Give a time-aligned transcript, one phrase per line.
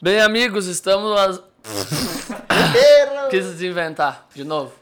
[0.00, 1.18] Bem, amigos, estamos.
[1.18, 1.42] As...
[3.30, 4.72] Quis desinventar, de novo.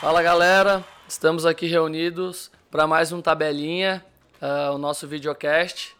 [0.00, 4.02] Fala galera, estamos aqui reunidos para mais um Tabelinha,
[4.40, 5.94] uh, o nosso videocast.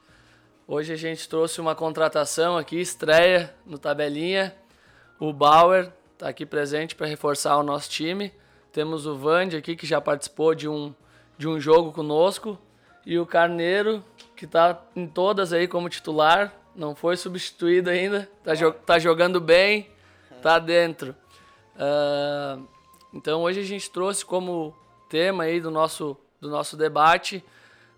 [0.67, 4.57] Hoje a gente trouxe uma contratação aqui, estreia no Tabelinha.
[5.19, 8.33] O Bauer está aqui presente para reforçar o nosso time.
[8.73, 10.95] Temos o Vande aqui que já participou de um,
[11.41, 12.59] de um jogo conosco.
[13.07, 14.05] E o Carneiro,
[14.37, 19.41] que está em todas aí como titular, não foi substituído ainda, está jo tá jogando
[19.41, 19.89] bem,
[20.37, 21.17] está dentro.
[21.75, 22.69] Uh,
[23.15, 24.77] então hoje a gente trouxe como
[25.09, 27.43] tema aí do nosso, do nosso debate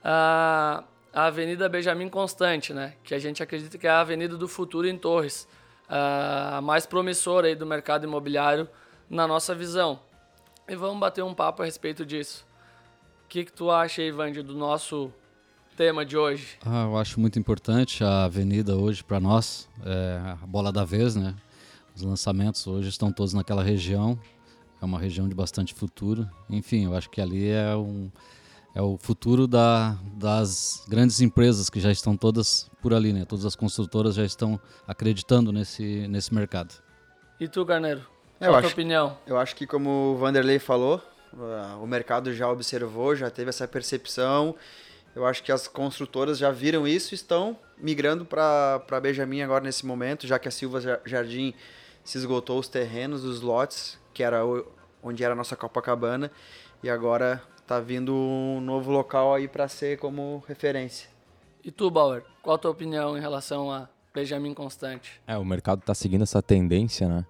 [0.05, 2.95] a, a Avenida Benjamin Constante, né?
[3.03, 5.49] que a gente acredita que é a avenida do futuro em Torres,
[5.89, 8.69] a mais promissora aí do mercado imobiliário
[9.11, 9.99] na nossa visão.
[10.69, 12.52] E vamos bater um papo a respeito disso.
[13.33, 15.11] O que, que tu acha, Ivandir, do nosso
[15.75, 16.59] tema de hoje?
[16.67, 21.17] Ah, eu acho muito importante a avenida hoje para nós, é a bola da vez,
[21.17, 21.35] né?
[21.97, 24.21] Os lançamentos hoje estão todos naquela região,
[24.83, 26.29] é uma região de bastante futuro.
[26.51, 28.11] Enfim, eu acho que ali é, um,
[28.75, 33.25] é o futuro da, das grandes empresas que já estão todas por ali, né?
[33.25, 36.75] Todas as construtoras já estão acreditando nesse, nesse mercado.
[37.41, 38.03] E tu, Carneiro?
[38.39, 39.17] É, Qual a tua opinião?
[39.27, 41.01] Eu acho que, como o Vanderlei falou,
[41.81, 44.55] o mercado já observou, já teve essa percepção.
[45.15, 49.85] Eu acho que as construtoras já viram isso e estão migrando para Benjamin agora nesse
[49.85, 51.55] momento, já que a Silva Jardim
[52.03, 54.43] se esgotou os terrenos, os lotes que era
[55.03, 56.31] onde era a nossa Copacabana,
[56.83, 61.09] e agora tá vindo um novo local aí para ser como referência.
[61.65, 65.21] E tu, Bauer, qual a tua opinião em relação a Benjamin Constante?
[65.27, 67.25] É, o mercado está seguindo essa tendência, né?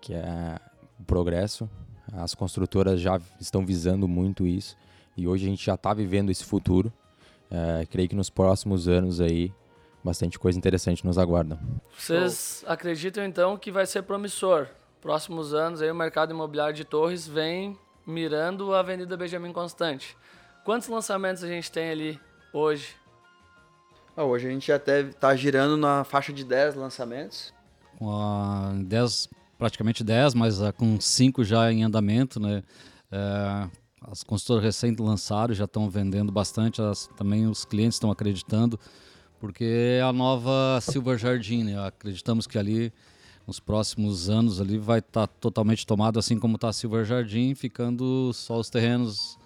[0.00, 0.58] Que é
[0.98, 1.68] o progresso.
[2.12, 4.76] As construtoras já estão visando muito isso
[5.16, 6.92] e hoje a gente já está vivendo esse futuro.
[7.50, 9.52] É, creio que nos próximos anos aí
[10.02, 11.58] bastante coisa interessante nos aguarda.
[11.98, 14.68] Vocês acreditam então que vai ser promissor
[15.00, 20.16] próximos anos aí o mercado imobiliário de Torres vem mirando a Avenida Benjamin Constante.
[20.64, 22.20] Quantos lançamentos a gente tem ali
[22.52, 22.96] hoje?
[24.16, 27.52] Ah, hoje a gente até está girando na faixa de 10 lançamentos.
[27.98, 29.28] Com a 10,
[29.58, 32.62] praticamente 10, mas uh, com 5 já em andamento, né?
[33.10, 33.68] É,
[34.02, 38.78] as consultoras recentes lançaram, já estão vendendo bastante, as, também os clientes estão acreditando,
[39.40, 39.64] porque
[39.98, 41.86] é a nova Silver Jardim, né?
[41.86, 42.92] Acreditamos que ali
[43.46, 48.32] nos próximos anos ali vai estar tá totalmente tomado, assim como está Silver Jardim, ficando
[48.32, 49.38] só os terrenos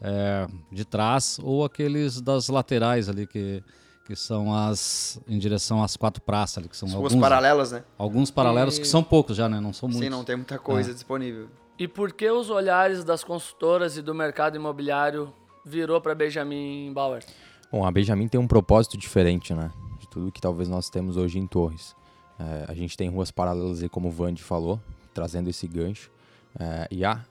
[0.00, 3.62] é, de trás ou aqueles das laterais ali que
[4.08, 7.84] que são as em direção às quatro praças ali, que são As alguns paralelas, né?
[7.98, 8.80] Alguns paralelos e...
[8.80, 9.60] que são poucos já, né?
[9.60, 10.02] Não são muitos.
[10.02, 10.94] Sim, não tem muita coisa é.
[10.94, 11.50] disponível.
[11.78, 15.30] E por que os olhares das consultoras e do mercado imobiliário
[15.62, 17.22] virou para Benjamin Bauer?
[17.70, 19.70] Bom, a Benjamin tem um propósito diferente, né?
[20.00, 21.94] De tudo que talvez nós temos hoje em Torres.
[22.38, 24.80] É, a gente tem ruas paralelas aí, como o Vande falou,
[25.12, 26.10] trazendo esse gancho.
[26.58, 27.22] É, e a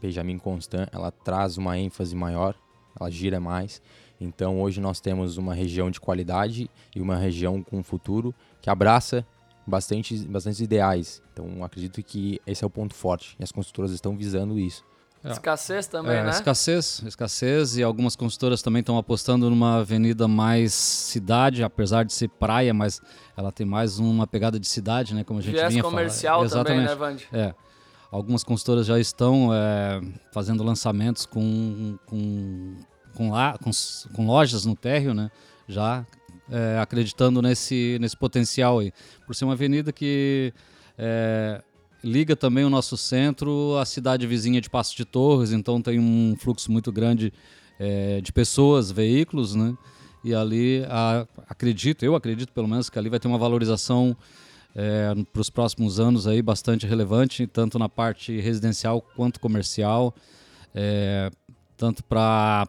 [0.00, 2.54] Benjamin Constant, ela traz uma ênfase maior,
[3.00, 3.80] ela gira mais.
[4.20, 9.26] Então hoje nós temos uma região de qualidade e uma região com futuro que abraça
[9.66, 11.22] bastante, bastante ideais.
[11.32, 14.84] Então acredito que esse é o ponto forte e as construtoras estão visando isso.
[15.22, 15.32] É.
[15.32, 16.30] Escassez também, é, né?
[16.30, 22.28] Escassez, escassez e algumas consultoras também estão apostando numa avenida mais cidade, apesar de ser
[22.28, 23.02] praia, mas
[23.36, 25.22] ela tem mais uma pegada de cidade, né?
[25.22, 26.66] Como a gente Viés vinha comercial falando.
[26.66, 27.28] também, né, Vande?
[27.32, 27.54] É.
[28.10, 30.00] Algumas consultoras já estão é,
[30.32, 32.76] fazendo lançamentos com, com,
[33.14, 33.70] com, lá, com,
[34.12, 35.30] com, lojas no térreo, né?
[35.68, 36.04] Já
[36.50, 38.92] é, acreditando nesse, nesse potencial aí.
[39.24, 40.52] Por ser uma avenida que
[40.98, 41.62] é,
[42.02, 46.34] liga também o nosso centro à cidade vizinha de Passo de Torres, então tem um
[46.36, 47.32] fluxo muito grande
[47.78, 49.72] é, de pessoas, veículos, né?
[50.24, 54.16] E ali, a, acredito, eu acredito pelo menos que ali vai ter uma valorização
[54.74, 60.14] é, para os próximos anos aí bastante relevante, tanto na parte residencial quanto comercial,
[60.74, 61.30] é,
[61.76, 62.68] tanto para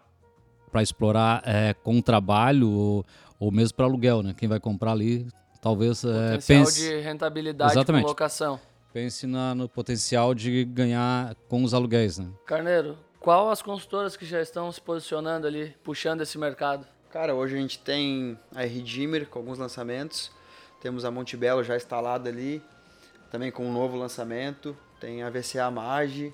[0.72, 3.06] para explorar é, com trabalho ou,
[3.38, 4.34] ou mesmo para aluguel, né?
[4.38, 5.28] Quem vai comprar ali
[5.62, 8.04] talvez é, pense de rentabilidade Exatamente.
[8.04, 8.60] com locação.
[8.94, 12.30] Pense na, no potencial de ganhar com os aluguéis, né?
[12.46, 16.86] Carneiro, qual as consultoras que já estão se posicionando ali, puxando esse mercado?
[17.10, 20.32] Cara, hoje a gente tem a Redeemer com alguns lançamentos,
[20.82, 22.62] temos a Montebello já instalada ali,
[23.32, 26.34] também com um novo lançamento, tem a VCA Mage,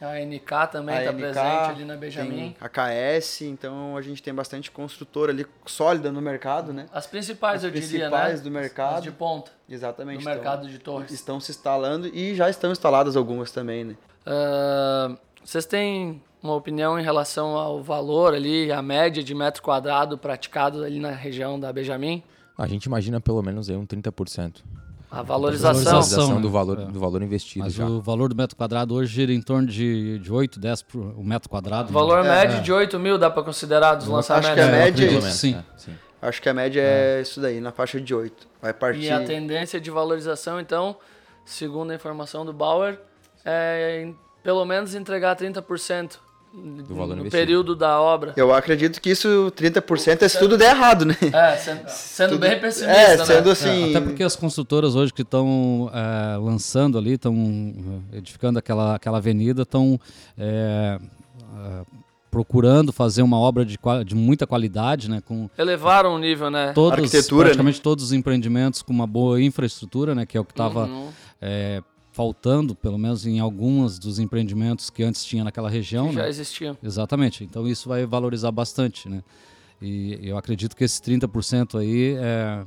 [0.00, 2.56] a NK também está presente ali na Benjamin.
[2.58, 6.86] A KS, então a gente tem bastante construtora ali sólida no mercado, né?
[6.90, 8.36] As principais, As eu principais diria, né?
[8.36, 8.96] do mercado.
[8.96, 9.50] As de ponta.
[9.68, 10.24] Exatamente.
[10.24, 11.10] No mercado de torres.
[11.10, 13.96] Estão se instalando e já estão instaladas algumas também, né?
[14.26, 20.16] Uh, vocês têm uma opinião em relação ao valor ali, a média de metro quadrado
[20.16, 22.22] praticado ali na região da Benjamin?
[22.62, 24.56] A gente imagina pelo menos aí um 30%.
[25.10, 25.82] A valorização.
[25.82, 26.52] Valorização, do, né?
[26.52, 26.84] valor, É.
[26.84, 27.84] do valor investido Mas já.
[27.86, 31.24] o valor do metro quadrado hoje gira em torno de, de 8, 10 por o
[31.24, 31.88] metro quadrado.
[31.88, 31.92] né?
[31.92, 32.60] Valor É, médio é.
[32.60, 34.54] de 8 mil dá para considerar dos acho lançamentos?
[34.54, 35.26] que a É, média é isso.
[35.26, 35.54] que sim.
[35.56, 35.94] É, sim.
[36.22, 38.46] Acho que a média é, isso daí, na faixa de 8.
[38.62, 39.04] Vai partir.
[39.04, 40.94] E a tendência de valorização, então,
[41.46, 43.00] segundo a informação do Bauer,
[43.44, 46.18] é em, pelo menos entregar 30%
[46.52, 47.30] Do valor no investido.
[47.30, 48.32] período da obra.
[48.36, 51.16] Eu acredito que isso, 30% é se tudo der errado, né?
[51.32, 53.24] É, sendo, sendo bem pessimista, É, né?
[53.24, 53.90] sendo É, assim.
[53.90, 59.62] até porque as construtoras hoje que estão é, lançando ali, estão edificando aquela, aquela avenida,
[59.62, 59.98] estão
[60.36, 60.98] é,
[61.56, 61.82] é,
[62.32, 65.20] procurando fazer uma obra de, de muita qualidade, né?
[65.24, 66.72] Com Elevaram o nível, né?
[66.72, 70.26] todos, Arquitetura, praticamente todos os empreendimentos com uma boa infraestrutura, né?
[70.26, 71.08] Que é o que estava Uhum.
[72.12, 76.28] Faltando, pelo menos em alguns dos empreendimentos que antes tinha naquela região, Que já né?
[76.28, 76.76] existiam.
[76.82, 77.44] Exatamente.
[77.44, 79.22] Então isso vai valorizar bastante, né?
[79.80, 82.62] E eu acredito que esse 30% aí é,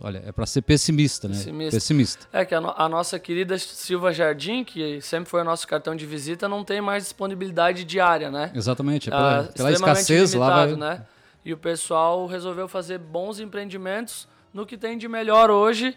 [0.00, 1.36] olha, é para ser pessimista, né?
[1.36, 1.76] Pessimista.
[1.76, 2.28] Pessimista.
[2.32, 5.94] É que a, no- a nossa querida Silva Jardim, que sempre foi o nosso cartão
[5.94, 8.50] de visita, não tem mais disponibilidade diária, né?
[8.54, 9.10] Exatamente.
[9.10, 11.06] É Ah, pela, pela extremamente escassez lá vai, né?
[11.44, 15.96] E o pessoal resolveu fazer bons empreendimentos no que tem de melhor hoje,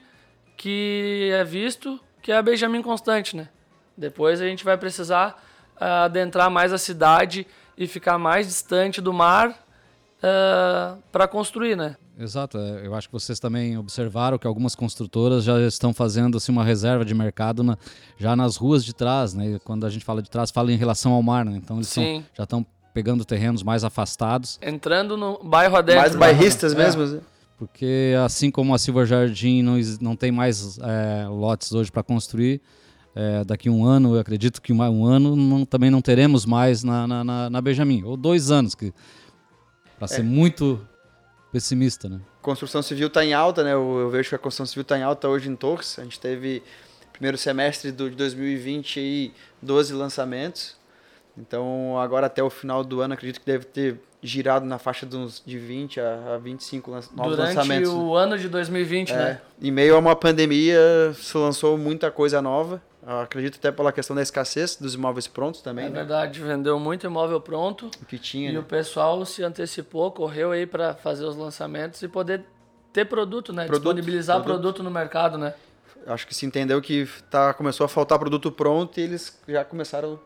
[0.55, 3.47] que é visto, que é a Benjamin Constante, né?
[3.97, 5.41] Depois a gente vai precisar
[5.79, 7.45] ah, adentrar mais a cidade
[7.77, 9.55] e ficar mais distante do mar
[11.11, 11.95] para construir, né?
[12.17, 12.57] Exato.
[12.57, 16.63] é, Eu acho que vocês também observaram que algumas construtoras já estão fazendo assim, uma
[16.63, 17.77] reserva de mercado na-
[18.17, 19.51] já nas ruas de trás, né?
[19.55, 21.53] E quando a gente fala de trás, fala em relação ao mar, né?
[21.55, 21.93] Então eles
[22.33, 26.01] já estão pegando terrenos mais afastados, Entrando no bairro adentro.
[26.01, 26.19] mais né?
[26.19, 26.75] bairristas É.
[26.75, 27.05] mesmo.
[27.05, 27.21] né?
[27.59, 32.61] Porque assim como a Silva Jardim não, não tem mais é, lotes hoje para construir,
[33.13, 36.85] é, daqui a um ano, eu acredito que um ano não- também não teremos mais
[36.85, 38.93] na, na, na, Benjamin, ou dois anos, que
[39.97, 40.79] para ser muito
[41.51, 42.21] pessimista, né?
[42.41, 43.73] Construção civil está em alta, né?
[43.73, 45.99] Eu, eu vejo que a construção civil está em alta hoje em Torres.
[45.99, 46.63] A gente teve
[47.11, 50.77] primeiro semestre do, de 2020 aí 12 lançamentos.
[51.39, 55.15] Então agora até o final do ano acredito que deve ter girado na faixa de
[55.15, 57.89] uns de 20 a, a 25 lan- novos Durante lançamentos.
[57.89, 59.41] o ano de 2020, É, né?
[59.61, 60.77] Em meio a uma pandemia,
[61.13, 62.81] se lançou muita coisa nova.
[63.07, 65.95] Eu acredito até pela questão da escassez dos imóveis prontos também, É né?
[65.95, 67.89] verdade, vendeu muito imóvel pronto.
[68.01, 68.59] O que tinha, E né?
[68.59, 72.43] o pessoal se antecipou, correu aí para fazer os lançamentos e poder
[72.91, 73.65] ter produto, né?
[73.65, 74.61] Produto, Disponibilizar produto.
[74.61, 74.83] produto.
[74.83, 75.53] no mercado, né?
[76.05, 80.19] Acho que se entendeu que tá, começou a faltar produto pronto e eles já começaram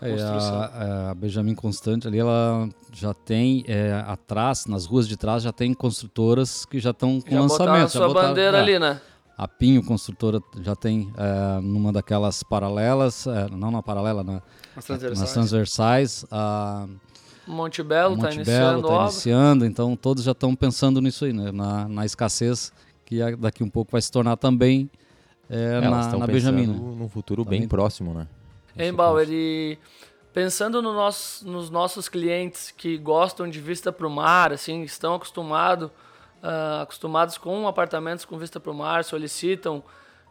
[0.00, 5.16] a É, a, a Benjamin Constante ali, ela já tem é, atrás, nas ruas de
[5.16, 7.90] trás, já tem construtoras que já estão com Já botaram a lançamento.
[7.90, 8.60] sua bandeira é.
[8.60, 9.00] ali, né?
[9.36, 14.42] A Pinho Construtora já tem é, numa daquelas paralelas, é, não na paralela, na,
[14.76, 15.20] As transversais.
[15.20, 16.24] nas transversais.
[16.30, 16.86] A
[17.46, 19.04] Monte Belo tá Monte iniciando Belo está obra.
[19.04, 21.52] iniciando, então todos já estão pensando nisso aí, né?
[21.52, 22.72] na, na escassez
[23.06, 24.90] que a- daqui um pouco vai se tornar também
[25.48, 26.66] é, É, na, na Benjamin.
[26.66, 26.74] né?
[26.76, 27.60] num futuro Também.
[27.60, 28.26] bem próximo, né?
[28.78, 29.78] Hein, Bauer, e
[30.32, 35.14] pensando no nosso, nos nossos clientes que gostam de vista para o mar, assim, estão
[35.14, 35.90] acostumado,
[36.42, 39.82] ah, acostumados com apartamentos com vista para o mar, solicitam,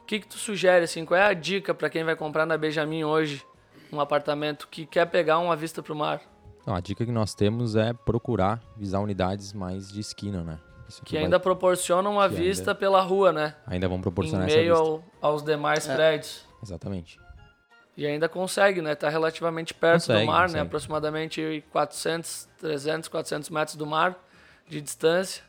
[0.01, 2.57] o que, que tu sugere, assim, qual é a dica para quem vai comprar na
[2.57, 3.43] Benjamin hoje
[3.91, 6.21] um apartamento que quer pegar uma vista para o mar?
[6.65, 10.59] Não, a dica que nós temos é procurar visar unidades mais de esquina, né?
[10.87, 13.55] Isso Que vai- ainda proporcionam uma que vista ainda- pela rua, né?
[13.65, 14.89] ainda vão Em proporcionar essa meio vista.
[14.89, 15.95] ao- aos demais É.
[15.95, 16.45] prédios.
[16.63, 17.19] Exatamente.
[17.97, 18.93] E ainda consegue, né?
[18.93, 20.45] Tá relativamente perto Consegue, do mar, né?
[20.45, 20.67] consegue.
[20.67, 24.15] Aproximadamente 400, 300, 400 metros do mar
[24.69, 25.41] de distância.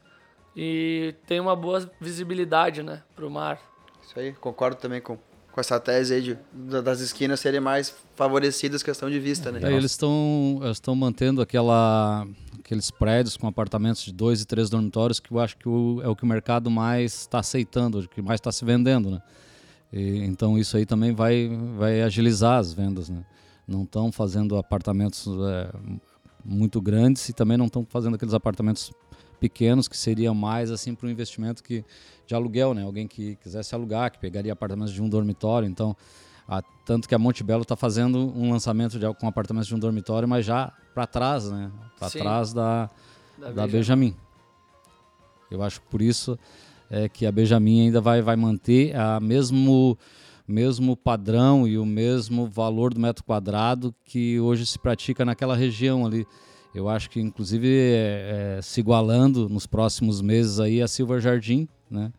[0.56, 3.02] E tem uma boa visibilidade, né?
[3.14, 3.60] Pro mar.
[4.02, 5.18] Isso aí, concordo também com,
[5.52, 9.60] com essa tese aí de, da- das esquinas serem mais favorecidas questão de vista, né?
[9.62, 12.26] É, eles estão estão mantendo aquela,
[12.58, 16.08] aqueles prédios com apartamentos de dois e três dormitórios que eu acho que o- é
[16.08, 19.22] o que o mercado mais está aceitando, o que mais está se vendendo, né?
[19.92, 23.24] E, então isso aí também vai, vai agilizar as vendas, né?
[23.66, 25.70] Não estão fazendo apartamentos é,
[26.44, 28.92] muito grandes e também não estão fazendo aqueles apartamentos
[29.38, 31.84] pequenos que seria mais assim para um investimento que
[32.26, 32.82] de aluguel, né?
[32.82, 35.96] Alguém que quisesse alugar, que pegaria apartamentos de um dormitório, então
[36.46, 39.78] ah, tanto que a Monte Belo está fazendo um lançamento de, com apartamentos de um
[39.78, 41.70] dormitório, mas já para trás, né?
[41.98, 42.88] Para trás da,
[43.38, 43.70] Da da Benjamin.
[43.72, 44.16] Benjamin.
[45.50, 46.38] Eu acho que por isso
[46.90, 49.98] é que a Benjamin ainda vai, vai manter a mesmo
[50.46, 56.06] mesmo padrão e o mesmo valor do metro quadrado que hoje se pratica naquela região
[56.06, 56.26] ali.
[56.74, 61.68] Eu acho que inclusive é, é, se igualando nos próximos meses aí a Silva Jardim,
[61.90, 62.10] né?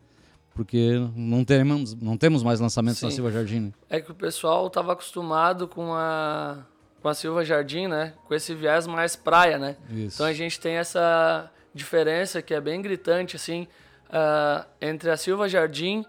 [0.53, 3.15] Porque não temos, não temos mais lançamentos na Sim.
[3.15, 3.59] Silva Jardim.
[3.61, 3.71] Né?
[3.89, 6.65] É que o pessoal estava acostumado com a
[7.01, 8.13] com a Silva Jardim, né?
[8.27, 9.77] Com esse viés mais praia, né?
[9.89, 10.17] Isso.
[10.17, 13.67] Então a gente tem essa diferença que é bem gritante, assim,
[14.09, 16.05] uh, entre a Silva Jardim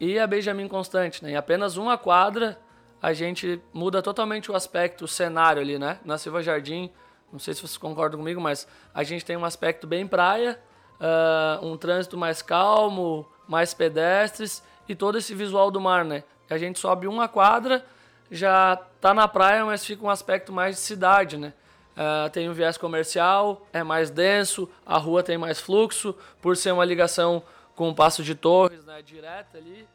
[0.00, 1.32] e a Benjamin Constante, né?
[1.32, 2.58] Em apenas uma quadra,
[3.00, 5.98] a gente muda totalmente o aspecto, o cenário ali, né?
[6.04, 6.90] Na Silva Jardim,
[7.32, 10.58] não sei se vocês concordam comigo, mas a gente tem um aspecto bem praia,
[11.00, 16.24] uh, um trânsito mais calmo, mais pedestres e todo esse visual do mar, né?
[16.48, 17.84] A gente sobe uma quadra,
[18.30, 21.52] já tá na praia, mas fica um aspecto mais de cidade, né?
[21.94, 26.72] Uh, tem um viés comercial, é mais denso, a rua tem mais fluxo, por ser
[26.72, 27.42] uma ligação
[27.76, 29.86] com o Passo de Torres, né, direta ali.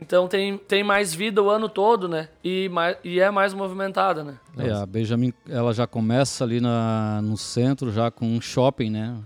[0.00, 2.28] Então tem, tem mais vida o ano todo, né?
[2.44, 4.38] E, mais, e é mais movimentada, né?
[4.56, 9.16] É, a Benjamin, ela já começa ali na, no centro, já com um shopping, né?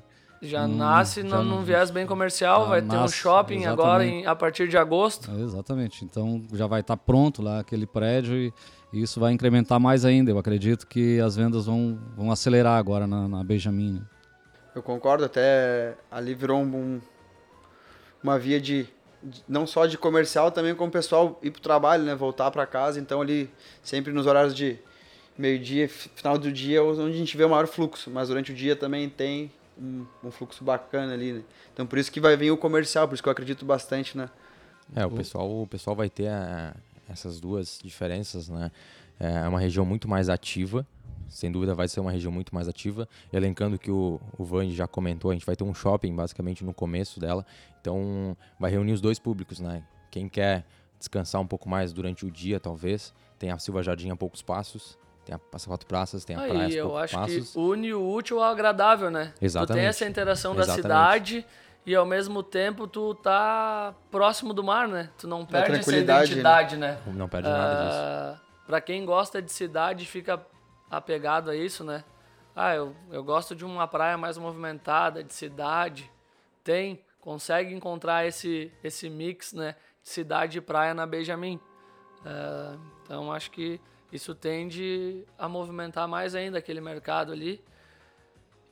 [0.41, 3.81] Já hum, nasce já, num viés bem comercial, vai nasce, ter um shopping exatamente.
[3.81, 5.31] agora em, a partir de agosto.
[5.31, 6.05] É, exatamente.
[6.05, 8.53] Então já vai estar tá pronto lá aquele prédio e,
[8.93, 10.31] e, isso vai incrementar mais ainda.
[10.31, 13.95] Eu acredito que as vendas vão, vão acelerar agora na, na Benjamin.
[13.95, 14.01] Né?
[14.75, 17.01] Eu concordo, até ali virou um,
[18.23, 18.87] uma via de,
[19.23, 22.15] de, não só de comercial, também com o pessoal ir para o trabalho, né?
[22.15, 23.01] voltar para casa.
[23.01, 23.51] Então ali
[23.83, 24.79] sempre nos horários de
[25.37, 28.77] meio-dia, final do dia, onde a gente vê o maior fluxo, mas durante o dia
[28.77, 31.43] também tem um, um, fluxo bacana ali, né?
[31.73, 34.29] Então por isso que vai vir o comercial, por isso que eu acredito bastante, né?
[34.95, 36.77] É, o pessoal, o pessoal vai ter a,
[37.09, 38.71] essas duas diferenças, né?
[39.19, 40.87] É uma região muito mais ativa,
[41.29, 43.09] sem dúvida vai ser uma região muito mais ativa.
[43.33, 46.75] Elencando que o, o Van já comentou, a gente vai ter um shopping basicamente no
[46.75, 47.45] começo dela,
[47.81, 49.83] então vai reunir os dois públicos, né?
[50.11, 50.65] Quem quer
[50.99, 54.99] descansar um pouco mais durante o dia, talvez, tem a Silva Jardim a poucos passos,
[55.25, 57.53] tem a Passa Quatro Praças, tem a Aí, praia eu acho passos.
[57.53, 59.33] que une o útil ao agradável, né?
[59.41, 59.73] Exatamente.
[59.73, 60.77] Tu tem essa interação Exatamente.
[60.77, 61.47] da cidade
[61.85, 65.11] e ao mesmo tempo tu tá próximo do mar, né?
[65.19, 66.93] Tu não perde essa identidade, né?
[66.93, 67.13] né?
[67.15, 67.99] Não perde nada disso.
[67.99, 70.41] Uh, pra quem gosta de cidade, fica
[70.91, 72.05] apegado a isso, né?
[72.55, 76.11] Ah, eu, eu gosto de uma praia mais movimentada, de cidade.
[76.63, 79.75] Tem, consegue encontrar esse, esse mix, né?
[80.03, 81.59] De cidade e praia na Benjamin.
[82.21, 83.81] Uh, então acho que
[84.13, 87.65] isso tende a movimentar mais ainda aquele mercado ali.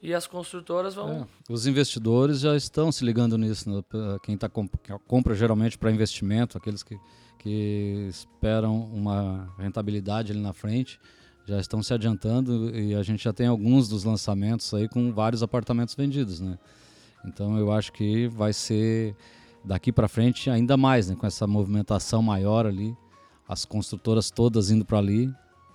[0.02, 1.10] E as construtoras vão.
[1.10, 3.70] É, os investidores já estão se ligando nisso.
[3.70, 3.82] Né?
[4.22, 4.72] Quem tá comp
[5.06, 6.98] compra geralmente para investimento, aqueles que,
[7.38, 10.98] que esperam uma rentabilidade ali na frente,
[11.46, 15.42] já estão se adiantando e a gente já tem alguns dos lançamentos aí com vários
[15.42, 16.58] apartamentos vendidos, né?
[17.26, 19.14] Então eu acho que vai ser
[19.62, 21.16] daqui para frente ainda mais, né?
[21.16, 22.96] Com essa movimentação maior ali
[23.50, 25.28] as construtoras todas indo para ali.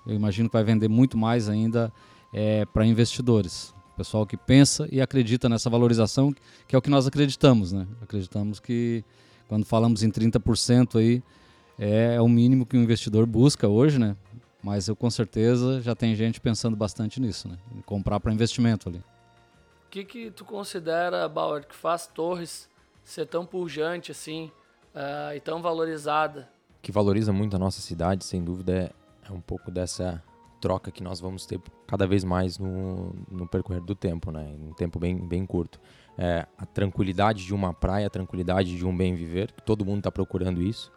[0.08, 1.91] Eu imagino que vai vender muito mais ainda
[2.34, 3.74] é, para investidores.
[3.96, 6.34] Pessoal que pensa e acredita nessa valorização,
[6.68, 7.88] que é o que nós acreditamos, né?
[8.02, 9.04] Acreditamos que
[9.48, 11.24] quando falamos em 30% aí,
[11.78, 14.16] é o mínimo que o investidor busca hoje, né?
[14.62, 17.58] Mas eu com certeza já tem gente pensando bastante nisso, né?
[17.75, 18.98] Em comprar para investimento ali.
[18.98, 22.68] O que, que tu considera, Bauer, que faz Torres
[23.04, 24.52] ser tão pujante assim
[24.94, 26.50] uh, e tão valorizada?
[26.86, 28.92] que valoriza muito a nossa cidade, sem dúvida, é,
[29.28, 30.22] é um pouco dessa
[30.60, 34.56] troca que nós vamos ter cada vez mais no, no percorrer do tempo, né?
[34.60, 35.80] Um tempo bem, bem curto.
[36.18, 40.00] É, a tranquilidade de uma praia, a tranquilidade de um bem viver, que todo mundo
[40.00, 40.92] está procurando isso,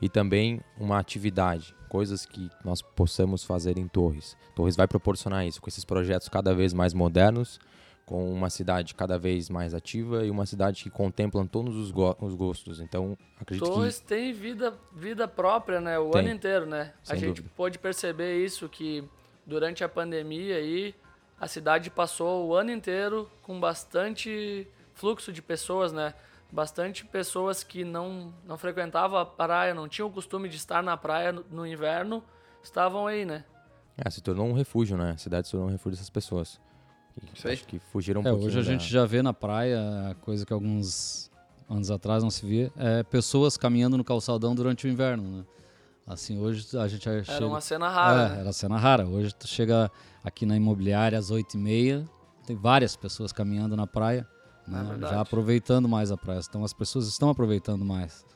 [0.00, 4.36] e também uma atividade, coisas que nós possamos fazer em Torres.
[4.54, 7.58] Torres vai proporcionar isso, com esses projetos cada vez mais modernos,
[8.10, 12.16] com uma cidade cada vez mais ativa e uma cidade que contempla todos os, go
[12.20, 12.80] os gostos.
[12.80, 14.06] Então, acredito Torres que...
[14.06, 15.96] tem vida, vida própria, né?
[15.96, 16.22] O tem.
[16.22, 16.92] ano inteiro, né?
[17.04, 17.54] Sem a gente dúvida.
[17.56, 19.08] pôde perceber isso, que
[19.46, 20.92] durante a pandemia aí,
[21.40, 26.12] a cidade passou o ano inteiro com bastante fluxo de pessoas, né?
[26.50, 30.96] Bastante pessoas que não, não frequentavam a praia, não tinham o costume de estar na
[30.96, 32.24] praia no, no inverno,
[32.60, 33.44] estavam aí, né?
[33.96, 35.12] É, se tornou um refúgio, né?
[35.12, 36.60] A cidade se tornou um refúgio dessas pessoas.
[37.34, 37.54] Isso aí.
[37.54, 40.44] Acho que fugiram um É, pouquinho hoje a da- gente já vê na praia, coisa
[40.46, 41.30] que alguns
[41.68, 45.44] anos atrás não se via, é pessoas caminhando no calçadão durante o inverno, né?
[46.06, 47.36] Assim, hoje a gente já chega...
[47.36, 48.40] Era uma cena rara, É, né?
[48.40, 49.06] era cena rara.
[49.06, 49.90] Hoje tu chega
[50.24, 52.08] aqui na imobiliária às 8h30,
[52.46, 54.26] tem várias pessoas caminhando na praia,
[54.66, 54.82] né?
[54.88, 55.14] verdade.
[55.14, 56.40] já aproveitando mais a praia.
[56.48, 58.26] Então as pessoas estão aproveitando mais.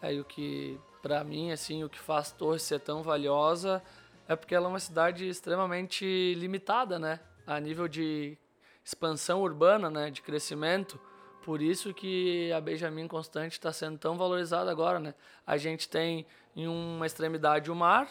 [0.00, 3.82] É, e o que, pra mim, assim, o que faz Torres ser tão valiosa
[4.28, 7.18] é porque ela é uma cidade extremamente limitada, né?
[7.46, 8.36] A nível de
[8.84, 10.10] expansão urbana, né?
[10.10, 10.98] De crescimento.
[11.44, 15.14] Por isso que a Benjamin Constante está sendo tão valorizada agora, né?
[15.46, 16.26] A gente tem
[16.56, 18.08] em uma extremidade o mar,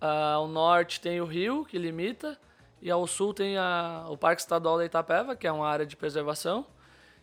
[0.00, 2.38] ao norte tem o rio, que limita,
[2.80, 5.96] e ao sul tem a, o Parque Estadual da Itapeva, que é uma área de
[5.96, 6.66] preservação.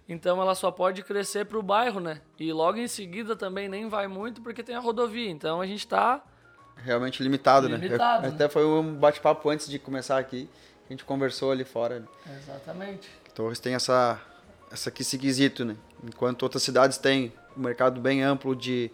[0.09, 2.19] Então ela só pode crescer para o bairro, né?
[2.39, 5.29] E logo em seguida também nem vai muito porque tem a rodovia.
[5.29, 6.21] Então a gente está
[6.75, 8.29] realmente limitado, Limitado, né?
[8.29, 8.35] né?
[8.35, 10.49] Até foi um bate-papo antes de começar aqui.
[10.91, 11.99] A gente conversou ali fora.
[12.01, 12.05] Né?
[12.37, 13.07] Exatamente.
[13.33, 14.19] Torres tem essa,
[14.69, 15.77] essa aqui, esse quesito, né?
[16.03, 18.91] Enquanto outras cidades têm um mercado bem amplo de,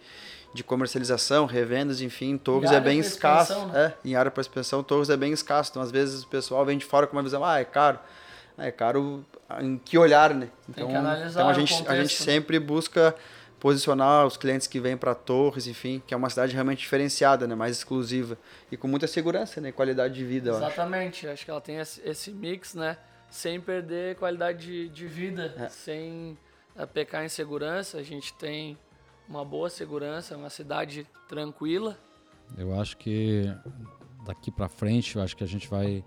[0.54, 3.66] de comercialização, revendas, enfim, Torres é bem escasso.
[3.66, 3.92] né?
[4.04, 5.70] É, em área para expansão, Torres é bem escasso.
[5.72, 7.98] Então, às vezes, o pessoal vem de fora com uma visão, ah, é caro.
[8.56, 9.26] Ah, é caro
[9.60, 10.50] em que olhar, né?
[10.72, 12.32] Tem Então, que analisar então a o gente, a contexto, gente né?
[12.32, 13.12] sempre busca
[13.60, 17.54] posicionar os clientes que vêm para Torres, enfim, que é uma cidade realmente diferenciada, né?
[17.54, 18.38] Mais exclusiva
[18.70, 19.72] e com muita segurança, né?
[19.72, 20.64] Qualidade de vida, eu acho.
[20.66, 21.26] Exatamente.
[21.26, 22.96] Acho que ela tem esse, esse mix, né?
[23.30, 25.68] Sem perder qualidade de, de vida, É.
[25.68, 26.38] sem
[26.76, 27.98] eh, pecar em segurança.
[27.98, 28.78] A gente tem
[29.28, 31.98] uma boa segurança, uma cidade tranquila.
[32.56, 33.44] Eu acho que
[34.24, 36.02] daqui para frente, eu acho que a gente vai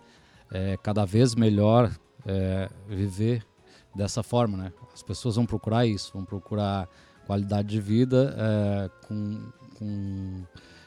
[0.51, 1.91] é, cada vez melhor
[2.25, 3.46] é, viver
[3.93, 4.74] dessa forma, né?
[4.93, 6.89] As pessoas vão procurar isso, vão procurar
[7.31, 9.41] qualidade de vida é, com,
[9.79, 10.43] com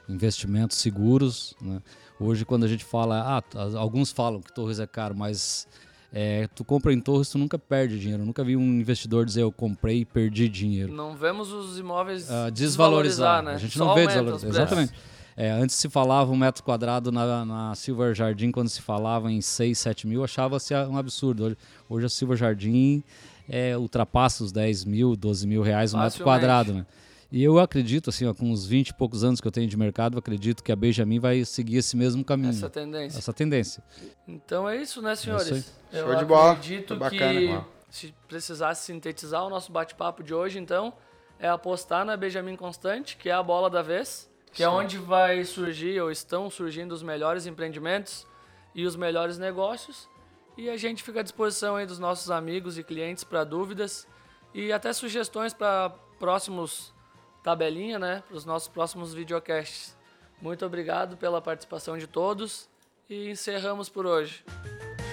[0.07, 1.55] investimentos seguros.
[1.59, 1.81] Né?
[2.21, 3.43] Hoje, quando a gente fala, ah,
[3.79, 5.67] alguns falam que Torres é caro, mas
[6.13, 8.23] é, tu compra em Torres, tu nunca perde dinheiro.
[8.23, 10.93] Eu nunca vi um investidor dizer eu comprei e perdi dinheiro.
[10.93, 13.43] Não vemos os imóveis Ah, desvalorizar.
[13.43, 13.55] né?
[13.55, 14.51] A gente Só não vê desvalorizar.
[14.51, 14.93] Exatamente.
[15.37, 19.41] É, antes se falava um metro quadrado na, na Silver Jardim, quando se falava em
[19.41, 21.45] 6, 7 mil, achava-se um absurdo.
[21.45, 21.57] Hoje,
[21.89, 23.03] hoje a Silver Jardim
[23.49, 26.73] é, ultrapassa os 10 mil, 12 mil reais um metro quadrado.
[26.75, 26.87] Né?
[27.31, 29.77] E eu acredito, assim, ó, com os 20 e poucos anos que eu tenho de
[29.77, 32.51] mercado, eu acredito que a Benjamin vai seguir esse mesmo caminho.
[32.51, 33.19] Essa tendência.
[33.19, 33.85] essa tensão.
[34.29, 35.49] Então é isso, né, senhores?
[35.49, 36.53] isso Eu Show de bola.
[36.53, 37.33] acredito bacana.
[37.33, 40.93] que se precisasse sintetizar o nosso bate-papo de hoje, então,
[41.39, 44.73] é apostar na Benjamin Constante, que é a bola da vez, que é Sim.
[44.73, 48.27] onde vai surgir ou estão surgindo os melhores empreendimentos
[48.75, 50.09] e os melhores negócios.
[50.57, 54.07] E a gente fica à disposição aí dos nossos amigos e clientes para dúvidas
[54.53, 56.95] e até sugestões para próximos
[57.43, 59.97] tabelinha, né, para os nossos próximos videocasts.
[60.41, 62.69] Muito obrigado pela participação de todos
[63.09, 64.45] e encerramos por hoje.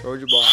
[0.00, 0.46] Show de bola.